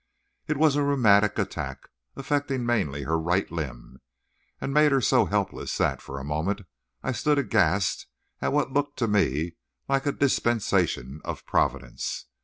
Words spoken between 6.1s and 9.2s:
a moment, I stood aghast at what looked to